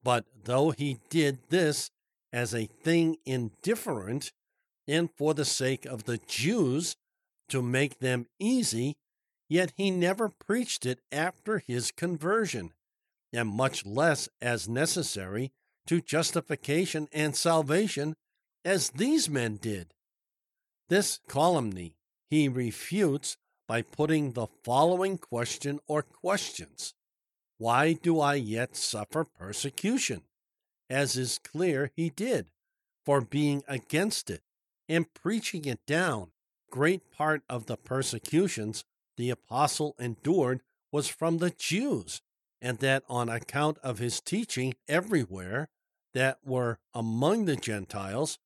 But 0.02 0.24
though 0.44 0.70
he 0.70 0.98
did 1.08 1.38
this 1.48 1.90
as 2.32 2.54
a 2.54 2.66
thing 2.66 3.16
indifferent, 3.24 4.32
and 4.86 5.10
for 5.16 5.34
the 5.34 5.44
sake 5.44 5.86
of 5.86 6.04
the 6.04 6.18
Jews, 6.18 6.96
to 7.48 7.62
make 7.62 7.98
them 7.98 8.26
easy, 8.38 8.96
yet 9.48 9.72
he 9.76 9.90
never 9.90 10.28
preached 10.28 10.86
it 10.86 11.00
after 11.12 11.58
his 11.58 11.90
conversion 11.90 12.72
and 13.34 13.48
much 13.48 13.84
less 13.84 14.28
as 14.40 14.68
necessary 14.68 15.52
to 15.86 16.00
justification 16.00 17.08
and 17.12 17.36
salvation 17.36 18.14
as 18.64 18.90
these 18.90 19.28
men 19.28 19.56
did. 19.56 19.92
This 20.88 21.20
calumny 21.28 21.96
he 22.30 22.48
refutes 22.48 23.36
by 23.66 23.82
putting 23.82 24.32
the 24.32 24.46
following 24.62 25.18
question 25.18 25.80
or 25.86 26.02
questions 26.02 26.94
Why 27.58 27.92
do 27.92 28.20
I 28.20 28.34
yet 28.34 28.76
suffer 28.76 29.24
persecution? 29.24 30.22
As 30.90 31.16
is 31.16 31.38
clear, 31.38 31.90
he 31.96 32.10
did, 32.10 32.50
for 33.04 33.20
being 33.20 33.62
against 33.66 34.30
it 34.30 34.42
and 34.88 35.12
preaching 35.14 35.64
it 35.64 35.80
down. 35.86 36.30
Great 36.70 37.10
part 37.10 37.42
of 37.48 37.66
the 37.66 37.76
persecutions 37.76 38.84
the 39.16 39.30
apostle 39.30 39.94
endured 39.98 40.60
was 40.90 41.08
from 41.08 41.38
the 41.38 41.50
Jews, 41.50 42.20
and 42.64 42.78
that 42.78 43.04
on 43.10 43.28
account 43.28 43.76
of 43.82 43.98
his 43.98 44.22
teaching 44.22 44.72
everywhere 44.88 45.68
that 46.14 46.38
were 46.42 46.78
among 46.94 47.44
the 47.44 47.56
Gentiles 47.56 48.38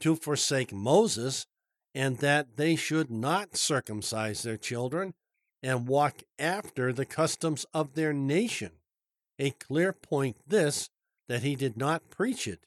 to 0.00 0.16
forsake 0.16 0.72
Moses, 0.72 1.46
and 1.94 2.16
that 2.18 2.56
they 2.56 2.74
should 2.74 3.10
not 3.10 3.54
circumcise 3.54 4.42
their 4.42 4.56
children 4.56 5.12
and 5.62 5.86
walk 5.86 6.22
after 6.38 6.90
the 6.90 7.04
customs 7.04 7.66
of 7.74 7.92
their 7.92 8.14
nation. 8.14 8.72
A 9.38 9.50
clear 9.50 9.92
point 9.92 10.38
this, 10.46 10.88
that 11.28 11.42
he 11.42 11.54
did 11.54 11.76
not 11.76 12.08
preach 12.08 12.48
it. 12.48 12.60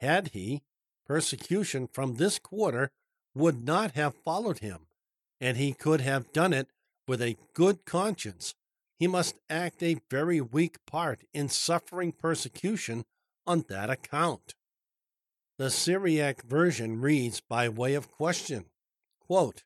Had 0.00 0.28
he, 0.28 0.62
persecution 1.06 1.88
from 1.92 2.16
this 2.16 2.38
quarter 2.38 2.90
would 3.34 3.66
not 3.66 3.92
have 3.92 4.14
followed 4.14 4.60
him, 4.60 4.86
and 5.42 5.58
he 5.58 5.74
could 5.74 6.00
have 6.00 6.32
done 6.32 6.54
it 6.54 6.68
with 7.06 7.20
a 7.20 7.36
good 7.52 7.84
conscience 7.84 8.54
he 9.04 9.08
must 9.08 9.38
act 9.50 9.82
a 9.82 10.00
very 10.08 10.40
weak 10.40 10.78
part 10.86 11.24
in 11.34 11.46
suffering 11.46 12.10
persecution 12.10 13.04
on 13.46 13.62
that 13.68 13.90
account. 13.90 14.54
The 15.58 15.68
Syriac 15.68 16.42
version 16.42 17.02
reads 17.02 17.42
by 17.42 17.68
way 17.68 17.92
of 17.92 18.10
question 18.10 18.64
quote, 19.20 19.62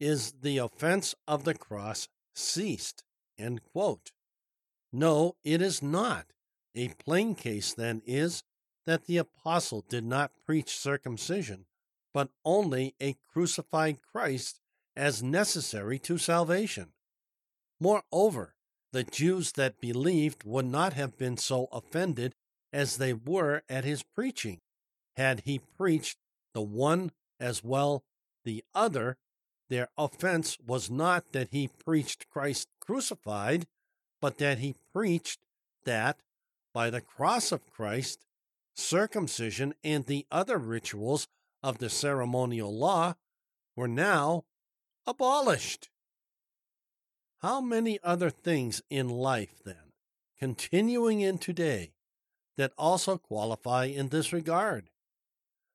Is 0.00 0.32
the 0.42 0.58
offense 0.58 1.14
of 1.28 1.44
the 1.44 1.54
cross 1.54 2.08
ceased? 2.34 3.04
No, 4.92 5.36
it 5.44 5.62
is 5.62 5.80
not. 5.80 6.26
A 6.74 6.88
plain 6.88 7.36
case, 7.36 7.72
then, 7.74 8.02
is 8.04 8.42
that 8.86 9.04
the 9.04 9.18
apostle 9.18 9.84
did 9.88 10.04
not 10.04 10.32
preach 10.44 10.76
circumcision, 10.76 11.66
but 12.12 12.30
only 12.44 12.96
a 13.00 13.14
crucified 13.32 14.02
Christ 14.02 14.58
as 14.96 15.22
necessary 15.22 16.00
to 16.00 16.18
salvation. 16.18 16.88
Moreover, 17.78 18.53
the 18.94 19.02
Jews 19.02 19.50
that 19.52 19.80
believed 19.80 20.44
would 20.44 20.66
not 20.66 20.92
have 20.92 21.18
been 21.18 21.36
so 21.36 21.66
offended 21.72 22.32
as 22.72 22.96
they 22.96 23.12
were 23.12 23.62
at 23.68 23.82
his 23.82 24.04
preaching, 24.04 24.60
had 25.16 25.40
he 25.40 25.58
preached 25.76 26.16
the 26.54 26.62
one 26.62 27.10
as 27.40 27.64
well 27.64 28.04
the 28.44 28.62
other. 28.72 29.16
Their 29.68 29.88
offense 29.98 30.58
was 30.64 30.92
not 30.92 31.32
that 31.32 31.48
he 31.50 31.66
preached 31.84 32.30
Christ 32.30 32.68
crucified, 32.80 33.66
but 34.20 34.38
that 34.38 34.58
he 34.58 34.76
preached 34.92 35.40
that 35.84 36.20
by 36.72 36.88
the 36.88 37.00
cross 37.00 37.50
of 37.50 37.68
Christ, 37.72 38.24
circumcision 38.76 39.74
and 39.82 40.06
the 40.06 40.24
other 40.30 40.56
rituals 40.56 41.26
of 41.64 41.78
the 41.78 41.90
ceremonial 41.90 42.72
law 42.72 43.14
were 43.74 43.88
now 43.88 44.44
abolished. 45.04 45.90
How 47.44 47.60
many 47.60 47.98
other 48.02 48.30
things 48.30 48.80
in 48.88 49.10
life, 49.10 49.62
then, 49.66 49.92
continuing 50.38 51.20
in 51.20 51.36
today, 51.36 51.92
that 52.56 52.72
also 52.78 53.18
qualify 53.18 53.84
in 53.84 54.08
this 54.08 54.32
regard? 54.32 54.88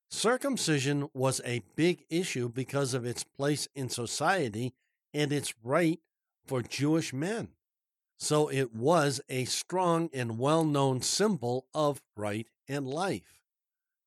Circumcision 0.09 1.11
was 1.13 1.41
a 1.45 1.61
big 1.75 2.05
issue 2.09 2.49
because 2.49 2.95
of 2.95 3.05
its 3.05 3.23
place 3.23 3.67
in 3.75 3.87
society 3.87 4.73
and 5.13 5.31
its 5.31 5.53
rite 5.63 5.99
for 6.43 6.63
Jewish 6.63 7.13
men. 7.13 7.49
So 8.17 8.47
it 8.47 8.73
was 8.73 9.21
a 9.29 9.45
strong 9.45 10.09
and 10.11 10.39
well 10.39 10.63
known 10.63 11.03
symbol 11.03 11.67
of 11.75 12.01
rite 12.17 12.47
and 12.67 12.87
life. 12.87 13.43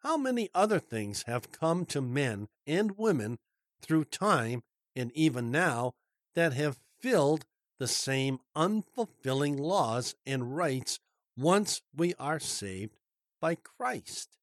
How 0.00 0.16
many 0.16 0.50
other 0.52 0.80
things 0.80 1.22
have 1.28 1.52
come 1.52 1.84
to 1.86 2.00
men 2.00 2.48
and 2.66 2.98
women 2.98 3.38
through 3.80 4.06
time 4.06 4.64
and 4.96 5.12
even 5.12 5.52
now 5.52 5.92
that 6.34 6.54
have 6.54 6.80
filled 6.98 7.44
the 7.82 7.88
same 7.88 8.38
unfulfilling 8.54 9.58
laws 9.58 10.14
and 10.24 10.56
rites 10.56 11.00
once 11.36 11.82
we 11.92 12.14
are 12.16 12.38
saved 12.38 12.96
by 13.40 13.56
Christ? 13.56 14.36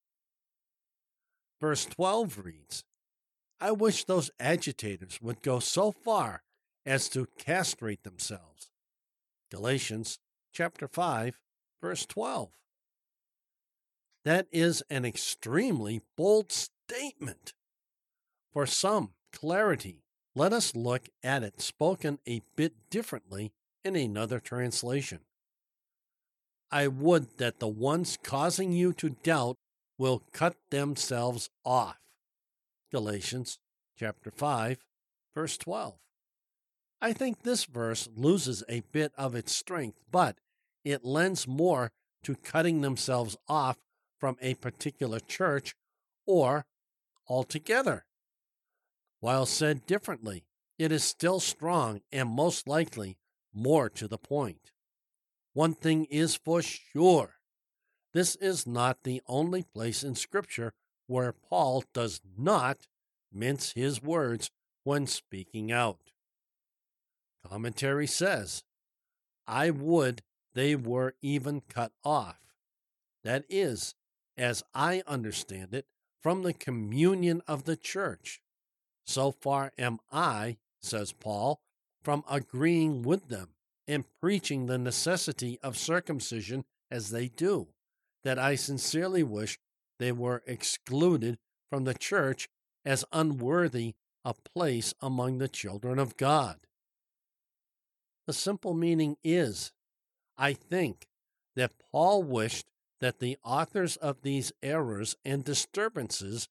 Verse 1.61 1.85
12 1.85 2.43
reads 2.43 2.83
I 3.61 3.71
wish 3.71 4.03
those 4.03 4.29
agitators 4.41 5.21
would 5.21 5.41
go 5.41 5.59
so 5.59 5.93
far 5.93 6.43
as 6.85 7.07
to 7.11 7.29
castrate 7.37 8.03
themselves 8.03 8.71
Galatians 9.49 10.19
chapter 10.51 10.89
5 10.89 11.39
verse 11.81 12.05
12. 12.05 12.49
That 14.25 14.47
is 14.51 14.83
an 14.89 15.05
extremely 15.05 16.01
bold 16.17 16.51
statement. 16.51 17.53
For 18.51 18.65
some 18.65 19.11
clarity, 19.31 20.03
let 20.39 20.53
us 20.53 20.73
look 20.73 21.09
at 21.21 21.43
it 21.43 21.59
spoken 21.59 22.17
a 22.25 22.41
bit 22.55 22.71
differently 22.89 23.51
in 23.83 23.97
another 23.97 24.39
translation. 24.39 25.19
I 26.71 26.87
would 26.87 27.39
that 27.39 27.59
the 27.59 27.67
ones 27.67 28.17
causing 28.23 28.71
you 28.71 28.93
to 28.93 29.09
doubt 29.09 29.57
will 29.97 30.23
cut 30.31 30.55
themselves 30.69 31.49
off. 31.65 31.97
Galatians 32.89 33.59
chapter 33.97 34.31
5 34.31 34.77
verse 35.35 35.57
12. 35.57 35.95
I 37.01 37.11
think 37.11 37.43
this 37.43 37.65
verse 37.65 38.07
loses 38.15 38.63
a 38.69 38.83
bit 38.93 39.11
of 39.17 39.35
its 39.35 39.53
strength, 39.53 39.99
but 40.09 40.37
it 40.85 41.03
lends 41.03 41.49
more 41.49 41.91
to 42.23 42.37
cutting 42.37 42.79
themselves 42.79 43.35
off 43.49 43.77
from 44.17 44.37
a 44.41 44.53
particular 44.53 45.19
church 45.19 45.75
or 46.25 46.65
altogether. 47.27 48.05
While 49.19 49.45
said 49.45 49.85
differently, 49.85 50.45
it 50.77 50.91
is 50.91 51.03
still 51.03 51.39
strong 51.39 52.01
and 52.11 52.29
most 52.29 52.67
likely 52.67 53.17
more 53.53 53.89
to 53.89 54.07
the 54.07 54.17
point. 54.17 54.71
One 55.53 55.73
thing 55.73 56.05
is 56.05 56.35
for 56.35 56.61
sure 56.61 57.35
this 58.13 58.35
is 58.37 58.65
not 58.65 59.03
the 59.03 59.21
only 59.27 59.63
place 59.63 60.03
in 60.03 60.15
Scripture 60.15 60.73
where 61.07 61.33
Paul 61.33 61.83
does 61.93 62.21
not 62.37 62.87
mince 63.31 63.73
his 63.73 64.01
words 64.01 64.51
when 64.83 65.05
speaking 65.05 65.71
out. 65.71 66.11
Commentary 67.47 68.07
says, 68.07 68.63
I 69.47 69.69
would 69.69 70.21
they 70.53 70.75
were 70.75 71.15
even 71.21 71.61
cut 71.61 71.91
off. 72.03 72.39
That 73.23 73.45
is, 73.49 73.95
as 74.37 74.63
I 74.73 75.03
understand 75.05 75.73
it, 75.73 75.85
from 76.21 76.43
the 76.43 76.53
communion 76.53 77.41
of 77.47 77.65
the 77.65 77.75
church. 77.75 78.41
So 79.09 79.31
far 79.31 79.71
am 79.75 79.97
I, 80.11 80.57
says 80.83 81.13
Paul, 81.13 81.59
from 82.03 82.23
agreeing 82.29 83.01
with 83.01 83.27
them 83.27 83.55
and 83.87 84.05
preaching 84.21 84.67
the 84.67 84.77
necessity 84.77 85.57
of 85.63 85.79
circumcision 85.79 86.63
as 86.91 87.09
they 87.09 87.27
do, 87.27 87.69
that 88.23 88.37
I 88.37 88.53
sincerely 88.53 89.23
wish 89.23 89.57
they 89.97 90.11
were 90.11 90.43
excluded 90.45 91.39
from 91.71 91.85
the 91.85 91.95
church 91.95 92.49
as 92.85 93.03
unworthy 93.11 93.95
a 94.23 94.35
place 94.35 94.93
among 95.01 95.39
the 95.39 95.49
children 95.49 95.97
of 95.97 96.15
God. 96.15 96.59
The 98.27 98.33
simple 98.33 98.75
meaning 98.75 99.17
is 99.23 99.71
I 100.37 100.53
think 100.53 101.07
that 101.55 101.73
Paul 101.91 102.21
wished 102.21 102.67
that 103.01 103.17
the 103.17 103.39
authors 103.43 103.95
of 103.95 104.21
these 104.21 104.51
errors 104.61 105.15
and 105.25 105.43
disturbances 105.43 106.47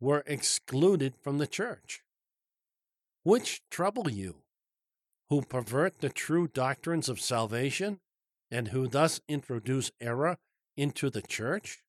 were 0.00 0.22
excluded 0.26 1.14
from 1.22 1.38
the 1.38 1.46
church. 1.46 2.02
Which 3.22 3.62
trouble 3.70 4.10
you, 4.10 4.42
who 5.30 5.42
pervert 5.42 6.00
the 6.00 6.08
true 6.08 6.48
doctrines 6.48 7.08
of 7.08 7.20
salvation 7.20 8.00
and 8.50 8.68
who 8.68 8.86
thus 8.86 9.20
introduce 9.28 9.90
error 10.00 10.38
into 10.76 11.10
the 11.10 11.22
church? 11.22 11.82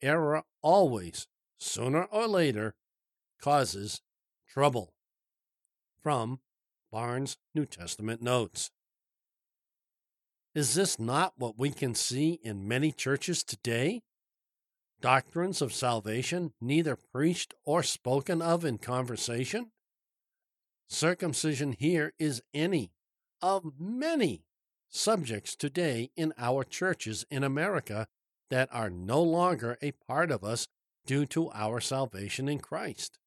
Error 0.00 0.44
always, 0.62 1.26
sooner 1.58 2.04
or 2.04 2.26
later, 2.26 2.74
causes 3.40 4.00
trouble. 4.48 4.94
From 6.02 6.40
Barnes' 6.90 7.36
New 7.54 7.66
Testament 7.66 8.22
Notes. 8.22 8.70
Is 10.54 10.74
this 10.74 10.98
not 10.98 11.34
what 11.36 11.58
we 11.58 11.70
can 11.70 11.94
see 11.94 12.40
in 12.42 12.66
many 12.66 12.90
churches 12.90 13.44
today? 13.44 14.00
Doctrines 15.00 15.62
of 15.62 15.72
salvation 15.72 16.52
neither 16.60 16.96
preached 16.96 17.54
or 17.64 17.82
spoken 17.82 18.42
of 18.42 18.64
in 18.64 18.78
conversation? 18.78 19.70
Circumcision 20.88 21.72
here 21.72 22.12
is 22.18 22.42
any 22.52 22.92
of 23.40 23.72
many 23.78 24.44
subjects 24.88 25.56
today 25.56 26.10
in 26.16 26.34
our 26.36 26.64
churches 26.64 27.24
in 27.30 27.44
America 27.44 28.06
that 28.50 28.68
are 28.72 28.90
no 28.90 29.22
longer 29.22 29.78
a 29.80 29.92
part 29.92 30.30
of 30.30 30.44
us 30.44 30.66
due 31.06 31.24
to 31.26 31.50
our 31.52 31.80
salvation 31.80 32.48
in 32.48 32.58
Christ 32.58 33.18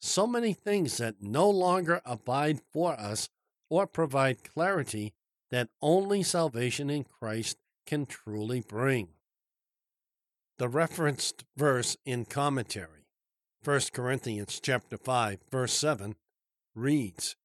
so 0.00 0.26
many 0.26 0.52
things 0.52 0.98
that 0.98 1.20
no 1.20 1.48
longer 1.48 2.00
abide 2.04 2.60
for 2.72 2.92
us 2.92 3.28
or 3.68 3.86
provide 3.86 4.44
clarity 4.44 5.14
that 5.50 5.68
only 5.82 6.22
salvation 6.22 6.90
in 6.90 7.04
Christ 7.04 7.56
can 7.86 8.06
truly 8.06 8.60
bring. 8.60 9.08
The 10.58 10.68
referenced 10.68 11.44
verse 11.56 11.98
in 12.06 12.24
commentary, 12.24 13.06
1 13.62 13.80
Corinthians 13.92 14.58
chapter 14.62 14.96
5 14.96 15.40
verse 15.50 15.74
7 15.74 16.16
reads, 16.74 17.36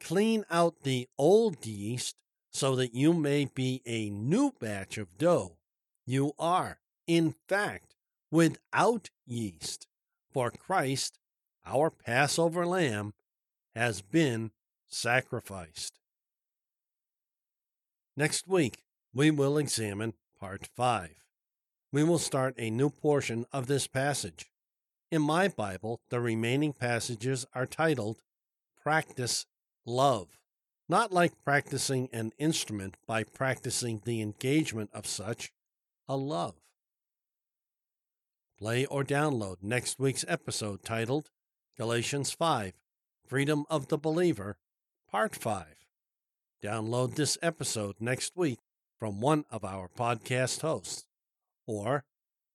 "Clean 0.00 0.44
out 0.50 0.82
the 0.82 1.08
old 1.16 1.64
yeast 1.64 2.16
so 2.50 2.74
that 2.76 2.94
you 2.94 3.14
may 3.14 3.44
be 3.44 3.80
a 3.86 4.10
new 4.10 4.52
batch 4.58 4.98
of 4.98 5.16
dough. 5.18 5.56
You 6.04 6.32
are, 6.38 6.80
in 7.06 7.36
fact, 7.48 7.94
without 8.30 9.10
yeast, 9.24 9.86
for 10.32 10.50
Christ 10.50 11.18
our 11.64 11.90
Passover 11.90 12.66
lamb, 12.66 13.14
has 13.76 14.02
been 14.02 14.50
sacrificed. 14.88 16.00
Next 18.16 18.48
week, 18.48 18.82
we 19.14 19.30
will 19.30 19.56
examine 19.56 20.14
part 20.38 20.66
5. 20.66 21.21
We 21.92 22.02
will 22.02 22.18
start 22.18 22.54
a 22.56 22.70
new 22.70 22.88
portion 22.88 23.44
of 23.52 23.66
this 23.66 23.86
passage. 23.86 24.50
In 25.10 25.20
my 25.20 25.48
Bible, 25.48 26.00
the 26.08 26.20
remaining 26.20 26.72
passages 26.72 27.44
are 27.54 27.66
titled 27.66 28.22
Practice 28.82 29.44
Love, 29.84 30.38
not 30.88 31.12
like 31.12 31.44
practicing 31.44 32.08
an 32.10 32.32
instrument 32.38 32.96
by 33.06 33.24
practicing 33.24 34.00
the 34.04 34.22
engagement 34.22 34.88
of 34.94 35.06
such 35.06 35.52
a 36.08 36.16
love. 36.16 36.54
play 38.58 38.86
or 38.86 39.04
download 39.04 39.56
next 39.60 39.98
week's 39.98 40.24
episode 40.28 40.82
titled 40.84 41.30
Galatians 41.76 42.30
5 42.30 42.72
Freedom 43.26 43.64
of 43.68 43.88
the 43.88 43.98
Believer, 43.98 44.56
Part 45.10 45.34
5. 45.36 45.66
Download 46.62 47.16
this 47.16 47.36
episode 47.42 47.96
next 48.00 48.36
week 48.36 48.60
from 48.98 49.20
one 49.20 49.44
of 49.50 49.64
our 49.64 49.88
podcast 49.88 50.60
hosts, 50.62 51.06
or 51.66 52.04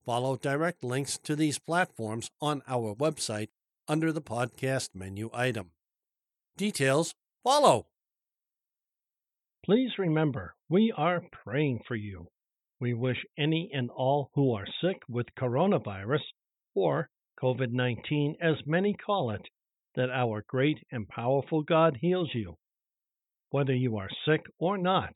follow 0.06 0.38
direct 0.38 0.84
links 0.84 1.18
to 1.18 1.36
these 1.36 1.60
platforms 1.60 2.32
on 2.42 2.62
our 2.68 2.96
website 2.96 3.50
under 3.88 4.12
the 4.12 4.22
podcast 4.22 4.90
menu 4.94 5.30
item. 5.34 5.72
Details 6.58 7.14
follow. 7.44 7.88
Please 9.66 9.92
remember, 9.98 10.56
we 10.70 10.94
are 10.96 11.22
praying 11.44 11.82
for 11.88 11.96
you. 11.96 12.28
We 12.80 12.94
wish 12.94 13.18
any 13.38 13.70
and 13.74 13.90
all 13.90 14.30
who 14.34 14.54
are 14.54 14.66
sick 14.82 14.98
with 15.10 15.26
coronavirus 15.38 16.22
or 16.74 17.10
COVID 17.42 17.72
19, 17.72 18.38
as 18.42 18.56
many 18.66 18.94
call 18.94 19.32
it, 19.32 19.42
that 19.96 20.10
our 20.10 20.44
great 20.48 20.78
and 20.92 21.08
powerful 21.08 21.64
God 21.64 21.98
heals 22.00 22.30
you. 22.34 22.56
Whether 23.50 23.74
you 23.74 23.98
are 23.98 24.10
sick 24.26 24.42
or 24.60 24.78
not, 24.78 25.14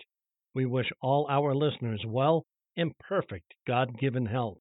we 0.54 0.66
wish 0.66 0.90
all 1.02 1.28
our 1.30 1.56
listeners 1.56 2.04
well 2.06 2.46
and 2.76 2.98
perfect 3.00 3.54
God 3.68 3.98
given 4.00 4.26
health. 4.26 4.60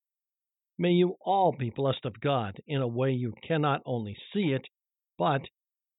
May 0.78 0.92
you 0.92 1.16
all 1.20 1.52
be 1.52 1.70
blessed 1.70 2.04
of 2.04 2.20
God 2.20 2.60
in 2.66 2.80
a 2.80 2.88
way 2.88 3.12
you 3.12 3.34
cannot 3.46 3.82
only 3.84 4.16
see 4.32 4.52
it, 4.52 4.66
but 5.18 5.42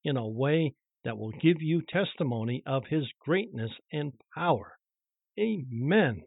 in 0.04 0.18
a 0.18 0.28
way 0.28 0.74
that 1.04 1.18
will 1.18 1.32
give 1.32 1.62
you 1.62 1.82
testimony 1.82 2.64
of 2.66 2.88
His 2.88 3.08
greatness 3.20 3.72
and 3.92 4.14
power. 4.34 4.78
Amen. 5.40 6.24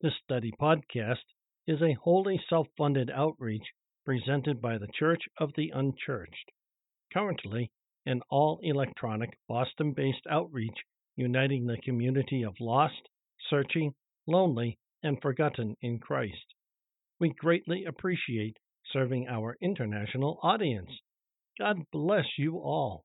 This 0.00 0.14
study 0.24 0.52
podcast 0.60 1.24
is 1.66 1.82
a 1.82 1.92
wholly 2.02 2.40
self 2.48 2.66
funded 2.76 3.10
outreach 3.10 3.66
presented 4.04 4.60
by 4.60 4.78
the 4.78 4.88
Church 4.98 5.22
of 5.38 5.50
the 5.56 5.70
Unchurched. 5.74 6.50
Currently, 7.12 7.70
an 8.06 8.22
all 8.30 8.60
electronic 8.62 9.38
Boston 9.46 9.92
based 9.92 10.26
outreach 10.28 10.78
uniting 11.16 11.66
the 11.66 11.76
community 11.84 12.42
of 12.42 12.54
lost, 12.60 13.08
searching, 13.50 13.94
lonely, 14.26 14.78
and 15.02 15.20
forgotten 15.20 15.76
in 15.80 15.98
Christ. 15.98 16.54
We 17.18 17.30
greatly 17.30 17.84
appreciate 17.84 18.56
serving 18.92 19.28
our 19.28 19.56
international 19.60 20.38
audience. 20.42 20.90
God 21.58 21.76
bless 21.92 22.26
you 22.38 22.56
all. 22.56 23.04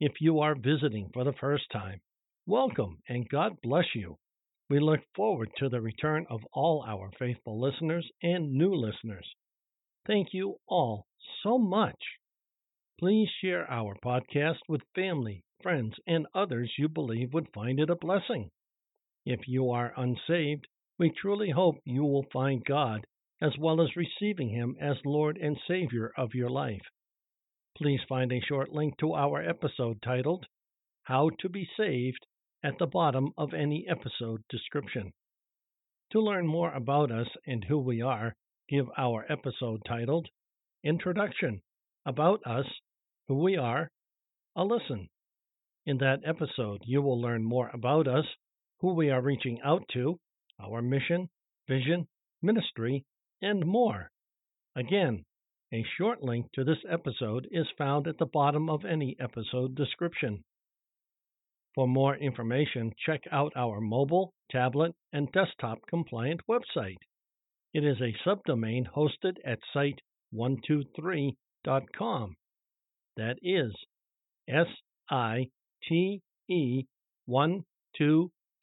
If 0.00 0.12
you 0.20 0.40
are 0.40 0.54
visiting 0.54 1.10
for 1.12 1.24
the 1.24 1.34
first 1.40 1.64
time, 1.70 2.00
welcome 2.46 2.98
and 3.08 3.28
God 3.28 3.52
bless 3.62 3.86
you. 3.94 4.16
We 4.70 4.80
look 4.80 5.00
forward 5.14 5.50
to 5.58 5.68
the 5.68 5.80
return 5.80 6.26
of 6.30 6.40
all 6.52 6.84
our 6.86 7.10
faithful 7.18 7.60
listeners 7.60 8.08
and 8.22 8.52
new 8.52 8.74
listeners. 8.74 9.28
Thank 10.06 10.28
you 10.32 10.56
all 10.66 11.06
so 11.42 11.58
much. 11.58 11.98
Please 12.98 13.28
share 13.40 13.70
our 13.70 13.96
podcast 14.04 14.58
with 14.68 14.80
family, 14.94 15.42
friends, 15.62 15.94
and 16.06 16.26
others 16.34 16.72
you 16.78 16.88
believe 16.88 17.34
would 17.34 17.48
find 17.52 17.80
it 17.80 17.90
a 17.90 17.96
blessing. 17.96 18.50
If 19.26 19.46
you 19.46 19.70
are 19.70 19.92
unsaved, 19.96 20.66
we 20.98 21.10
truly 21.10 21.50
hope 21.50 21.76
you 21.84 22.04
will 22.04 22.26
find 22.32 22.64
God 22.64 23.04
as 23.40 23.56
well 23.58 23.80
as 23.80 23.96
receiving 23.96 24.50
Him 24.50 24.76
as 24.80 24.96
Lord 25.04 25.38
and 25.38 25.58
Savior 25.66 26.12
of 26.16 26.34
your 26.34 26.50
life. 26.50 26.82
Please 27.76 28.00
find 28.08 28.32
a 28.32 28.40
short 28.40 28.72
link 28.72 28.98
to 28.98 29.14
our 29.14 29.42
episode 29.42 30.02
titled 30.02 30.46
How 31.04 31.30
to 31.40 31.48
Be 31.48 31.68
Saved 31.76 32.26
at 32.62 32.78
the 32.78 32.86
bottom 32.86 33.32
of 33.38 33.54
any 33.54 33.86
episode 33.88 34.42
description. 34.50 35.12
To 36.12 36.20
learn 36.20 36.46
more 36.46 36.72
about 36.72 37.10
us 37.10 37.28
and 37.46 37.64
who 37.64 37.78
we 37.78 38.02
are, 38.02 38.34
give 38.68 38.86
our 38.98 39.24
episode 39.30 39.80
titled 39.86 40.28
Introduction 40.84 41.62
About 42.04 42.40
Us, 42.46 42.66
Who 43.28 43.42
We 43.42 43.56
Are, 43.56 43.90
a 44.56 44.64
listen. 44.64 45.08
In 45.86 45.98
that 45.98 46.20
episode, 46.26 46.82
you 46.84 47.00
will 47.00 47.20
learn 47.20 47.44
more 47.44 47.70
about 47.72 48.06
us, 48.06 48.26
who 48.80 48.94
we 48.94 49.10
are 49.10 49.22
reaching 49.22 49.60
out 49.62 49.84
to, 49.92 50.18
our 50.62 50.82
mission, 50.82 51.28
vision, 51.68 52.06
ministry, 52.42 53.04
and 53.42 53.64
more. 53.64 54.10
Again, 54.76 55.24
a 55.72 55.84
short 55.96 56.22
link 56.22 56.46
to 56.54 56.64
this 56.64 56.78
episode 56.90 57.48
is 57.50 57.66
found 57.78 58.06
at 58.08 58.18
the 58.18 58.26
bottom 58.26 58.68
of 58.68 58.84
any 58.84 59.16
episode 59.20 59.74
description. 59.74 60.44
For 61.74 61.86
more 61.86 62.16
information, 62.16 62.92
check 63.06 63.22
out 63.30 63.52
our 63.54 63.80
mobile, 63.80 64.32
tablet, 64.50 64.92
and 65.12 65.30
desktop 65.30 65.78
compliant 65.88 66.40
website. 66.48 66.98
It 67.72 67.84
is 67.84 68.00
a 68.00 68.16
subdomain 68.26 68.90
hosted 68.90 69.36
at 69.44 69.60
site123.com. 69.76 72.36
That 73.16 73.38
is 73.42 73.72
S 74.48 74.66
I 75.08 75.50
T 75.88 76.20
E 76.48 76.86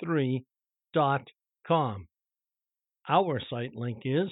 123.com. 0.04 2.08
Our 3.10 3.42
site 3.50 3.74
link 3.76 4.00
is 4.04 4.28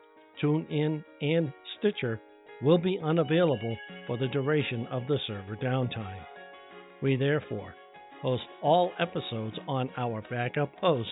TuneIn, 0.42 1.04
and 1.20 1.52
Stitcher 1.78 2.20
will 2.62 2.78
be 2.78 2.98
unavailable 3.02 3.76
for 4.06 4.16
the 4.16 4.28
duration 4.28 4.86
of 4.90 5.06
the 5.06 5.18
server 5.26 5.56
downtime. 5.56 6.22
We 7.02 7.16
therefore 7.16 7.74
host 8.22 8.44
all 8.62 8.92
episodes 8.98 9.58
on 9.68 9.90
our 9.96 10.22
backup 10.30 10.72
host, 10.80 11.10